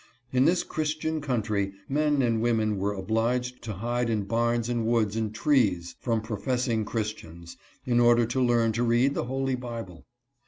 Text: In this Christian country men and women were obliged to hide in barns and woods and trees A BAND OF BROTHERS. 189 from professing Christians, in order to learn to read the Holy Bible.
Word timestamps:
In 0.33 0.45
this 0.45 0.63
Christian 0.63 1.21
country 1.21 1.73
men 1.87 2.23
and 2.23 2.41
women 2.41 2.77
were 2.79 2.95
obliged 2.95 3.61
to 3.65 3.73
hide 3.73 4.09
in 4.09 4.23
barns 4.23 4.67
and 4.67 4.87
woods 4.87 5.15
and 5.15 5.31
trees 5.31 5.95
A 6.01 6.05
BAND 6.09 6.21
OF 6.23 6.27
BROTHERS. 6.27 6.67
189 6.75 6.75
from 6.75 6.85
professing 6.85 6.85
Christians, 6.85 7.57
in 7.85 7.99
order 7.99 8.25
to 8.25 8.41
learn 8.41 8.71
to 8.71 8.81
read 8.81 9.13
the 9.13 9.25
Holy 9.25 9.53
Bible. 9.53 10.07